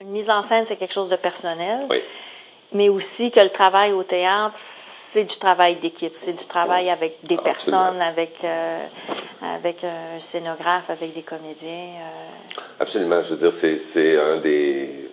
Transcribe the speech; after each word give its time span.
une 0.00 0.08
mise 0.08 0.30
en 0.30 0.42
scène, 0.42 0.64
c'est 0.66 0.76
quelque 0.76 0.94
chose 0.94 1.10
de 1.10 1.16
personnel. 1.16 1.86
Oui. 1.90 2.02
Mais 2.72 2.88
aussi 2.88 3.30
que 3.30 3.40
le 3.40 3.50
travail 3.50 3.92
au 3.92 4.02
théâtre, 4.02 4.54
c'est 4.58 5.24
du 5.24 5.36
travail 5.36 5.76
d'équipe, 5.76 6.12
c'est 6.14 6.32
du 6.32 6.44
travail 6.46 6.88
avec 6.88 7.18
des 7.24 7.34
Absolument. 7.36 7.52
personnes, 7.82 8.00
avec 8.02 8.36
euh, 8.44 8.86
avec 9.42 9.84
un 9.84 10.18
scénographe, 10.20 10.88
avec 10.88 11.12
des 11.12 11.22
comédiens. 11.22 11.68
euh. 12.00 12.60
Absolument. 12.78 13.22
Je 13.22 13.30
veux 13.34 13.36
dire, 13.36 13.52
c'est, 13.52 13.76
c'est 13.78 14.18
un 14.18 14.36
des 14.38 15.10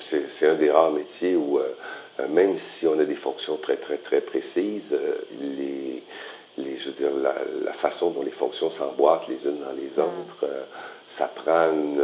c'est, 0.00 0.48
un 0.48 0.54
des 0.54 0.70
rares 0.70 0.92
métiers 0.92 1.34
où 1.34 1.58
euh, 1.58 1.74
même 2.28 2.58
si 2.58 2.86
on 2.86 2.98
a 3.00 3.04
des 3.04 3.14
fonctions 3.16 3.56
très 3.56 3.76
très 3.76 3.96
très 3.96 4.20
précises, 4.20 4.94
les 5.40 6.02
les 6.58 6.76
je 6.76 6.90
veux 6.90 6.94
dire 6.94 7.10
la, 7.20 7.34
la 7.64 7.72
façon 7.72 8.10
dont 8.10 8.22
les 8.22 8.30
fonctions 8.30 8.70
s'emboîtent 8.70 9.26
les 9.28 9.42
unes 9.44 9.58
dans 9.60 9.72
les 9.72 9.90
autres, 9.98 10.44
euh, 10.44 10.62
ça 11.08 11.26
prend 11.26 11.72
une 11.72 12.00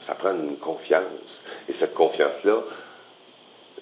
ça 0.00 0.14
prend 0.14 0.32
une 0.32 0.56
confiance. 0.56 1.42
Et 1.68 1.72
cette 1.72 1.94
confiance 1.94 2.44
là, 2.44 2.62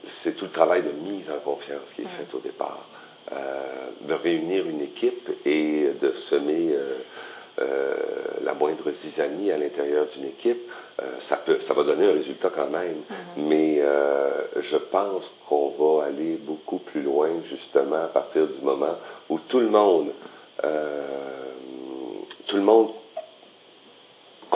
c'est 0.07 0.37
tout 0.37 0.47
le 0.47 0.51
travail 0.51 0.83
de 0.83 0.91
mise 0.91 1.31
en 1.31 1.41
confiance 1.41 1.93
qui 1.95 2.03
est 2.03 2.07
fait 2.07 2.33
au 2.35 2.41
départ. 2.41 2.87
Euh, 3.33 3.87
de 4.03 4.15
réunir 4.15 4.67
une 4.67 4.81
équipe 4.81 5.31
et 5.45 5.91
de 6.01 6.13
semer 6.13 6.69
euh, 6.71 6.99
euh, 7.61 7.95
la 8.45 8.55
moindre 8.55 8.91
zizanie 8.93 9.51
à 9.51 9.59
l'intérieur 9.59 10.07
d'une 10.15 10.27
équipe, 10.27 10.71
ça, 11.19 11.37
peut, 11.37 11.59
ça 11.61 11.75
va 11.75 11.83
donner 11.83 12.07
un 12.09 12.13
résultat 12.13 12.51
quand 12.55 12.69
même. 12.69 13.03
Mais 13.37 13.79
euh, 13.81 14.31
je 14.61 14.77
pense 14.77 15.31
qu'on 15.49 15.71
va 15.71 16.05
aller 16.05 16.37
beaucoup 16.37 16.79
plus 16.79 17.03
loin 17.03 17.29
justement 17.45 18.05
à 18.05 18.09
partir 18.09 18.47
du 18.47 18.63
moment 18.63 18.97
où 19.29 19.39
tout 19.41 19.61
le 19.61 19.69
monde, 19.69 20.13
tout 22.47 22.57
le 22.57 22.63
monde 22.63 22.91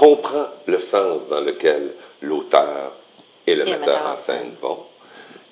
comprend 0.00 0.46
le 0.66 0.78
sens 0.78 1.28
dans 1.28 1.42
lequel 1.42 1.92
l'auteur 2.22 2.92
et 3.46 3.54
le 3.54 3.66
Et 3.66 3.70
le 3.70 3.78
metteur 3.78 4.06
en 4.06 4.16
scène 4.16 4.52
vont. 4.62 4.84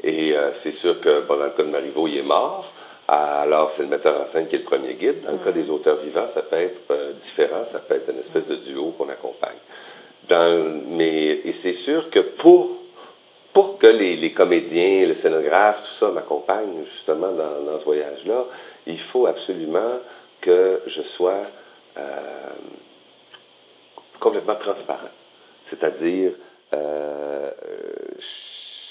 Et 0.03 0.35
euh, 0.35 0.55
c'est 0.55 0.73
sûr 0.73 1.01
que 1.03 1.21
bon, 1.21 1.37
dans 1.37 1.45
le 1.45 1.51
cas 1.51 1.65
de 1.65 1.69
Marivaux, 1.69 2.09
il 2.09 2.17
est 2.19 2.23
mort. 2.23 2.73
Alors, 3.09 3.73
c'est 3.73 3.83
le 3.83 3.89
metteur 3.89 4.19
en 4.23 4.27
scène 4.27 4.47
qui 4.49 4.57
est 4.57 4.61
le 4.61 4.65
premier 4.65 4.95
guide. 4.95 5.23
Dans 5.23 5.33
le 5.33 5.39
cas 5.39 5.53
des 5.53 5.69
auteurs 5.69 5.97
vivants, 5.97 6.29
ça 6.33 6.41
peut 6.41 6.57
être 6.57 6.81
euh, 6.91 7.13
différent. 7.21 7.63
Ça 7.71 7.79
peut 7.79 7.97
être 7.97 8.11
une 8.11 8.21
espèce 8.21 8.47
de 8.47 8.57
duo 8.57 8.95
qu'on 8.97 9.11
accompagne. 9.11 9.61
Dans, 10.31 10.83
mais, 10.87 11.41
et 11.45 11.53
c'est 11.53 11.75
sûr 11.75 12.09
que 12.09 12.21
pour, 12.21 12.71
pour 13.53 13.77
que 13.77 13.87
les, 13.87 14.17
les 14.17 14.33
comédiens, 14.33 15.07
le 15.07 15.15
scénographe, 15.15 15.83
tout 15.83 15.95
ça 15.95 16.11
m'accompagnent 16.11 16.85
justement 16.91 17.33
dans, 17.33 17.71
dans 17.71 17.79
ce 17.79 17.85
voyage-là, 17.85 18.45
il 18.87 19.01
faut 19.01 19.27
absolument 19.27 20.01
que 20.41 20.81
je 20.87 21.03
sois 21.03 21.45
euh, 21.99 22.01
complètement 24.19 24.57
transparent. 24.57 25.11
C'est-à-dire, 25.67 26.33
euh, 26.73 27.51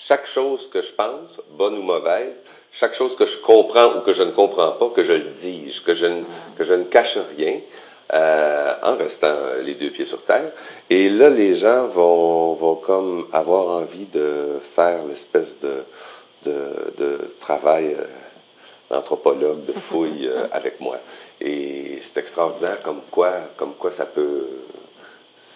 chaque 0.07 0.25
chose 0.27 0.69
que 0.69 0.81
je 0.81 0.91
pense, 0.91 1.29
bonne 1.51 1.77
ou 1.77 1.81
mauvaise, 1.81 2.35
chaque 2.71 2.93
chose 2.93 3.15
que 3.15 3.25
je 3.25 3.37
comprends 3.37 3.97
ou 3.97 4.01
que 4.01 4.13
je 4.13 4.23
ne 4.23 4.31
comprends 4.31 4.71
pas, 4.73 4.89
que 4.89 5.03
je 5.03 5.13
le 5.13 5.31
dise, 5.31 5.79
que 5.79 5.95
je 5.95 6.05
ne, 6.05 6.23
que 6.57 6.63
je 6.63 6.73
ne 6.73 6.83
cache 6.83 7.17
rien, 7.37 7.59
euh, 8.13 8.73
en 8.83 8.95
restant 8.95 9.35
les 9.63 9.73
deux 9.75 9.89
pieds 9.89 10.05
sur 10.05 10.23
terre. 10.23 10.51
Et 10.89 11.09
là, 11.09 11.29
les 11.29 11.55
gens 11.55 11.87
vont, 11.87 12.53
vont 12.53 12.75
comme 12.75 13.27
avoir 13.33 13.67
envie 13.81 14.05
de 14.05 14.59
faire 14.75 15.03
l'espèce 15.05 15.53
de, 15.61 15.83
de, 16.43 16.93
de 16.97 17.35
travail 17.41 17.95
euh, 17.99 18.05
d'anthropologue, 18.89 19.65
de 19.65 19.73
fouille 19.73 20.29
avec 20.51 20.79
moi. 20.79 20.99
Et 21.41 22.01
c'est 22.03 22.19
extraordinaire 22.21 22.81
comme 22.81 23.01
quoi, 23.11 23.33
comme 23.57 23.73
quoi 23.73 23.91
ça 23.91 24.05
peut, 24.05 24.47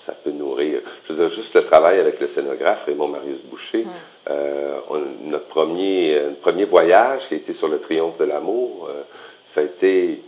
ça 0.06 0.14
peut 0.14 0.32
nourrir. 0.32 0.82
Je 1.06 1.14
veux 1.14 1.20
dire, 1.20 1.30
juste 1.36 1.54
le 1.54 1.64
travail 1.66 2.00
avec 2.00 2.20
le 2.20 2.28
scénographe 2.28 2.86
Raymond 2.86 3.08
Marius 3.10 3.40
Boucher, 3.44 3.86
euh, 4.30 4.80
on- 4.90 5.30
notre 5.30 5.46
premier, 5.46 6.16
euh, 6.18 6.30
premier 6.42 6.66
voyage 6.66 7.28
qui 7.28 7.36
a 7.36 7.38
été 7.38 7.54
sur 7.54 7.68
le 7.68 7.80
triomphe 7.80 8.18
de 8.18 8.26
l'amour, 8.26 8.88
euh, 8.90 9.02
ça 9.48 9.62
a 9.62 9.64
été, 9.64 10.22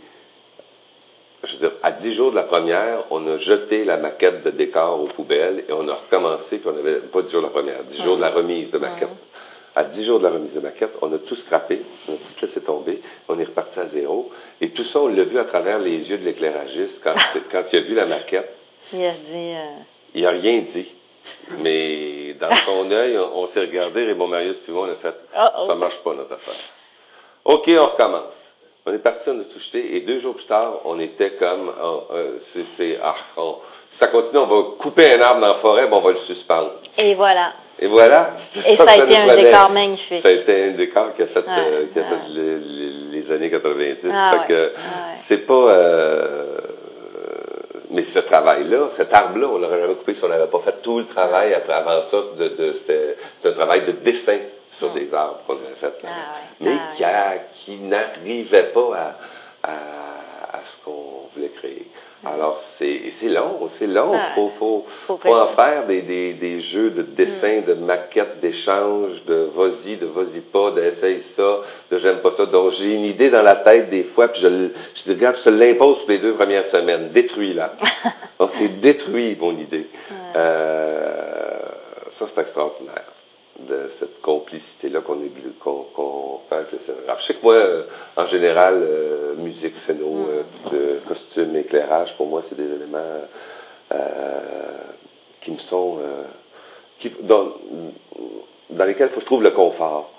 je 1.42 1.52
veux 1.54 1.58
dire, 1.58 1.72
à 1.82 1.92
dix 1.92 2.12
jours 2.14 2.30
de 2.30 2.36
la 2.36 2.42
première, 2.44 3.04
on 3.10 3.26
a 3.26 3.36
jeté 3.36 3.84
la 3.84 3.96
maquette 3.96 4.42
de 4.44 4.50
décor 4.50 5.00
aux 5.02 5.06
poubelles 5.08 5.64
et 5.68 5.72
on 5.72 5.86
a 5.88 5.94
recommencé, 5.94 6.58
puis 6.58 6.68
on 6.72 6.78
avait, 6.78 7.00
pas 7.00 7.22
dix 7.22 7.32
jours 7.32 7.42
de 7.42 7.46
la 7.46 7.52
première, 7.52 7.82
dix 7.84 8.00
jours 8.02 8.16
de 8.16 8.22
la 8.22 8.30
remise 8.30 8.70
de 8.70 8.78
maquette. 8.78 9.08
À 9.76 9.82
dix 9.82 10.04
jours 10.04 10.20
de 10.20 10.24
la 10.24 10.30
remise 10.30 10.54
de 10.54 10.60
maquette, 10.60 10.92
on 11.02 11.12
a 11.12 11.18
tout 11.18 11.34
scrappé, 11.34 11.82
on 12.08 12.12
a 12.12 12.16
tout 12.16 12.34
laissé 12.42 12.60
tomber, 12.60 13.02
on 13.28 13.36
est 13.40 13.44
reparti 13.44 13.80
à 13.80 13.86
zéro. 13.88 14.30
Et 14.60 14.70
tout 14.70 14.84
ça, 14.84 15.00
on 15.00 15.08
l'a 15.08 15.24
vu 15.24 15.36
à 15.36 15.44
travers 15.44 15.80
les 15.80 16.08
yeux 16.10 16.16
de 16.18 16.24
l'éclairagiste 16.24 17.00
quand, 17.02 17.14
quand 17.50 17.64
il 17.72 17.78
a 17.78 17.82
vu 17.82 17.94
la 17.94 18.06
maquette. 18.06 18.54
Il 18.92 19.04
a 19.04 19.12
dit. 19.12 19.52
euh, 19.54 19.78
Il 20.14 20.26
a 20.26 20.30
rien 20.30 20.60
dit. 20.60 20.88
Mais 21.58 22.34
dans 22.34 22.54
son 22.66 22.90
œil, 22.92 23.18
on, 23.18 23.38
on 23.42 23.46
s'est 23.46 23.60
regardé, 23.60 24.04
Raymond 24.04 24.28
Marius 24.28 24.58
puis 24.58 24.72
moi, 24.72 24.88
on 24.88 24.92
a 24.92 24.96
fait 24.96 25.16
Uh-oh. 25.36 25.66
ça 25.66 25.74
marche 25.74 25.98
pas 25.98 26.12
notre 26.14 26.34
affaire. 26.34 26.54
OK, 27.44 27.68
on 27.68 27.86
recommence. 27.86 28.32
On 28.86 28.92
est 28.92 28.98
parti, 28.98 29.30
on 29.30 29.40
a 29.40 29.44
tout 29.44 29.58
jeté, 29.58 29.96
et 29.96 30.00
deux 30.00 30.18
jours 30.18 30.34
plus 30.34 30.44
tard, 30.44 30.80
on 30.84 31.00
était 31.00 31.30
comme, 31.30 31.70
euh, 31.70 31.96
euh, 32.12 32.38
c'est, 32.76 32.98
ah, 33.02 33.14
ça 33.88 34.08
continue, 34.08 34.38
on 34.40 34.46
va 34.46 34.62
couper 34.78 35.14
un 35.14 35.20
arbre 35.22 35.40
dans 35.40 35.46
la 35.48 35.54
forêt, 35.54 35.86
ben 35.86 35.96
on 35.96 36.02
va 36.02 36.10
le 36.10 36.16
suspendre. 36.18 36.72
Et 36.98 37.14
voilà. 37.14 37.54
Et 37.78 37.86
voilà. 37.86 38.32
Et 38.66 38.76
ça 38.76 38.86
ça 38.86 38.92
a 38.92 39.04
été 39.04 39.16
un 39.16 39.26
prenait. 39.26 39.42
décor 39.44 39.70
magnifique. 39.70 40.20
Ça 40.22 40.28
a 40.28 40.32
été 40.32 40.64
un 40.64 40.70
décor 40.72 41.14
qui 41.16 41.22
a 41.22 41.26
fait, 41.26 41.38
Ouais, 41.40 41.46
euh, 41.58 41.86
qui 41.92 41.98
a 41.98 42.02
ouais. 42.02 42.08
fait 42.08 42.28
les, 42.28 42.58
les- 42.58 43.20
les 43.22 43.32
années 43.32 43.50
90. 43.50 44.06
Ah 44.12 44.30
fait 44.32 44.38
ouais, 44.38 44.44
que 44.48 44.52
ouais. 44.66 44.72
c'est 45.16 45.38
pas, 45.38 45.54
euh, 45.54 46.43
mais 47.94 48.02
ce 48.02 48.18
travail-là, 48.18 48.88
cet 48.90 49.14
arbre-là, 49.14 49.46
on 49.48 49.58
l'aurait 49.58 49.80
jamais 49.80 49.94
coupé 49.94 50.14
si 50.14 50.24
on 50.24 50.28
n'avait 50.28 50.48
pas 50.48 50.60
fait 50.60 50.82
tout 50.82 50.98
le 50.98 51.06
travail 51.06 51.54
après, 51.54 51.74
avant 51.74 52.02
ça. 52.02 52.18
De, 52.36 52.48
de, 52.48 52.72
c'était, 52.72 53.16
c'était 53.36 53.48
un 53.50 53.52
travail 53.52 53.86
de 53.86 53.92
dessin 53.92 54.38
sur 54.70 54.90
des 54.90 55.14
arbres 55.14 55.40
qu'on 55.46 55.54
avait 55.54 55.76
fait. 55.80 55.94
Ah 56.02 56.06
ouais, 56.06 56.44
Mais 56.60 56.76
ah 57.04 57.34
qui, 57.54 57.76
n'arrivait 57.76 58.64
pas 58.64 59.16
à, 59.62 59.70
à, 59.70 59.72
à 60.56 60.60
ce 60.64 60.84
qu'on 60.84 61.28
voulait 61.34 61.50
créer. 61.50 61.86
Alors, 62.26 62.58
c'est, 62.78 63.00
long, 63.28 63.68
c'est 63.78 63.86
long. 63.86 64.12
Ouais. 64.12 64.18
Faut, 64.34 64.48
faut, 64.48 64.86
Faut 65.06 65.18
faut 65.18 65.34
en 65.34 65.46
faire 65.46 65.86
des, 65.86 66.02
des, 66.02 66.32
des 66.32 66.60
jeux 66.60 66.90
de 66.90 67.02
dessin, 67.02 67.60
de 67.66 67.74
maquettes, 67.74 68.40
d'échanges, 68.40 69.24
de 69.24 69.48
vas-y, 69.54 69.96
de 69.96 70.06
vas-y 70.06 70.40
pas, 70.40 70.70
de 70.70 70.82
essaye 70.82 71.20
ça, 71.20 71.60
de 71.90 71.98
j'aime 71.98 72.18
pas 72.18 72.30
ça. 72.30 72.46
Donc, 72.46 72.72
j'ai 72.72 72.94
une 72.94 73.04
idée 73.04 73.30
dans 73.30 73.42
la 73.42 73.56
tête 73.56 73.90
des 73.90 74.04
fois, 74.04 74.28
puis 74.28 74.40
je, 74.40 74.48
je 74.94 75.02
dis, 75.02 75.10
regarde, 75.10 75.36
je 75.36 75.42
te 75.44 75.50
l'impose 75.50 75.98
pour 75.98 76.10
les 76.10 76.18
deux 76.18 76.34
premières 76.34 76.66
semaines. 76.66 77.10
Détruis-la. 77.10 77.74
OK, 78.38 78.80
détruis 78.80 79.36
mon 79.40 79.56
idée. 79.58 79.86
Euh, 80.36 81.58
ça, 82.10 82.26
c'est 82.26 82.40
extraordinaire 82.40 83.04
de 83.60 83.88
cette 83.88 84.20
complicité-là 84.20 85.00
qu'on 85.00 85.18
qu'on 85.60 85.84
qu'on 85.94 86.40
fait 86.48 86.56
avec 86.56 86.72
le 86.72 86.78
scénographe. 86.80 87.20
Je 87.20 87.26
sais 87.26 87.34
que 87.34 87.42
moi, 87.42 87.54
euh, 87.54 87.82
en 88.16 88.26
général, 88.26 88.80
euh, 88.82 89.34
musique, 89.36 89.78
scéno, 89.78 90.26
euh, 90.28 90.42
de 90.72 90.83
costume, 91.14 91.56
éclairage, 91.56 92.16
pour 92.16 92.26
moi, 92.26 92.42
c'est 92.46 92.56
des 92.56 92.64
éléments 92.78 92.98
euh, 93.92 93.98
qui 95.40 95.50
me 95.52 95.58
sont... 95.58 95.98
euh, 96.00 96.22
qui, 96.98 97.10
dans, 97.22 97.52
dans 98.70 98.84
lesquels 98.84 99.08
il 99.08 99.10
faut 99.10 99.16
que 99.16 99.20
je 99.20 99.26
trouve 99.26 99.42
le 99.42 99.50
confort. 99.50 100.10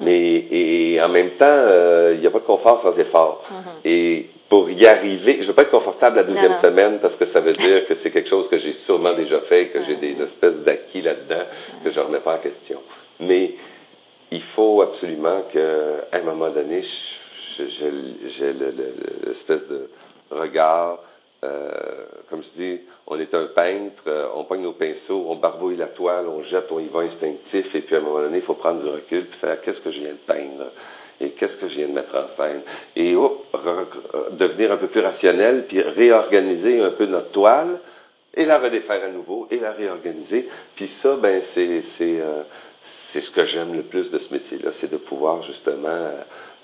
Mais 0.00 0.44
et, 0.50 1.00
en 1.00 1.08
même 1.08 1.30
temps, 1.30 1.44
euh, 1.48 2.12
il 2.14 2.20
n'y 2.20 2.26
a 2.26 2.30
pas 2.30 2.40
de 2.40 2.44
confort 2.44 2.80
sans 2.82 2.96
effort. 2.98 3.44
Et 3.84 4.28
pour 4.48 4.68
y 4.70 4.86
arriver, 4.86 5.38
je 5.40 5.46
veux 5.48 5.52
pas 5.54 5.62
être 5.62 5.70
confortable 5.70 6.16
la 6.16 6.24
deuxième 6.24 6.52
non. 6.52 6.60
semaine 6.60 6.98
parce 7.00 7.16
que 7.16 7.24
ça 7.26 7.40
veut 7.40 7.52
dire 7.52 7.86
que 7.86 7.94
c'est 7.94 8.10
quelque 8.10 8.28
chose 8.28 8.48
que 8.48 8.58
j'ai 8.58 8.72
sûrement 8.72 9.14
déjà 9.14 9.40
fait, 9.40 9.68
que 9.68 9.84
j'ai 9.84 9.96
des 9.96 10.20
espèces 10.22 10.56
d'acquis 10.56 11.00
là-dedans, 11.02 11.44
que 11.82 11.90
je 11.92 11.98
ne 12.00 12.04
remets 12.06 12.18
pas 12.20 12.34
en 12.34 12.38
question. 12.38 12.80
Mais 13.20 13.54
il 14.30 14.42
faut 14.42 14.82
absolument 14.82 15.42
qu'à 15.52 16.18
un 16.18 16.22
moment 16.22 16.48
donné, 16.50 16.82
je- 16.82 17.14
j'ai 17.68 18.52
le- 18.52 18.70
le- 18.70 19.26
l'espèce 19.28 19.66
de 19.68 19.88
regard. 20.30 20.98
euh, 21.44 21.70
comme 22.30 22.42
je 22.42 22.48
dis, 22.48 22.80
on 23.06 23.20
est 23.20 23.34
un 23.34 23.44
peintre, 23.44 24.04
euh, 24.06 24.26
on 24.34 24.44
pogne 24.44 24.62
nos 24.62 24.72
pinceaux, 24.72 25.26
on 25.28 25.34
barbouille 25.34 25.76
la 25.76 25.88
toile, 25.88 26.26
on 26.26 26.42
jette, 26.42 26.72
on 26.72 26.78
y 26.80 26.86
va 26.88 27.00
instinctif, 27.00 27.74
et 27.74 27.80
puis 27.82 27.94
à 27.96 27.98
un 27.98 28.00
moment 28.00 28.20
donné, 28.20 28.38
il 28.38 28.42
faut 28.42 28.54
prendre 28.54 28.82
du 28.82 28.88
recul 28.88 29.26
puis 29.26 29.38
faire 29.38 29.60
qu'est-ce 29.60 29.82
que 29.82 29.90
je 29.90 30.00
viens 30.00 30.12
de 30.12 30.26
peindre 30.26 30.70
et 31.20 31.28
qu'est-ce 31.32 31.58
que 31.58 31.68
je 31.68 31.74
viens 31.76 31.88
de 31.88 31.92
mettre 31.92 32.14
en 32.16 32.28
scène. 32.28 32.62
Et 32.96 33.12
re- 33.12 33.36
devenir 34.32 34.72
un 34.72 34.78
peu 34.78 34.86
plus 34.86 35.00
rationnel, 35.02 35.66
puis 35.68 35.82
réorganiser 35.82 36.80
un 36.80 36.90
peu 36.92 37.04
notre 37.04 37.30
toile, 37.30 37.78
et 38.34 38.44
la 38.44 38.58
redéfaire 38.58 39.04
à 39.04 39.08
nouveau, 39.08 39.46
et 39.50 39.58
la 39.58 39.72
réorganiser. 39.72 40.48
Puis 40.74 40.88
ça, 40.88 41.16
ben 41.16 41.40
c'est 41.42 41.82
c'est 41.82 42.20
euh, 42.20 42.42
c'est 42.82 43.20
ce 43.20 43.30
que 43.30 43.44
j'aime 43.44 43.74
le 43.74 43.82
plus 43.82 44.10
de 44.10 44.18
ce 44.18 44.32
métier-là, 44.32 44.70
c'est 44.72 44.90
de 44.90 44.96
pouvoir 44.96 45.42
justement 45.42 46.10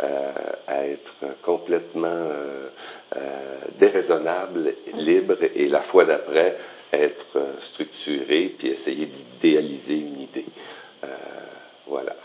euh, 0.03 0.33
être 0.69 1.15
complètement 1.43 2.09
euh, 2.09 2.69
euh, 3.17 3.59
déraisonnable, 3.79 4.75
libre, 4.95 5.37
et 5.55 5.69
la 5.69 5.81
fois 5.81 6.05
d'après 6.05 6.57
être 6.93 7.37
euh, 7.37 7.53
structuré, 7.63 8.55
puis 8.59 8.69
essayer 8.69 9.07
d'idéaliser 9.07 9.95
une 9.95 10.21
idée. 10.23 10.47
Euh, 11.05 11.07
voilà. 11.87 12.17